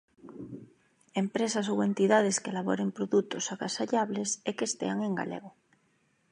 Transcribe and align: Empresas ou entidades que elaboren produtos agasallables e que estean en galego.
Empresas 1.23 1.65
ou 1.73 1.77
entidades 1.89 2.39
que 2.41 2.51
elaboren 2.53 2.95
produtos 2.97 3.45
agasallables 3.53 4.29
e 4.49 4.51
que 4.57 4.67
estean 4.69 4.99
en 5.07 5.13
galego. 5.19 5.49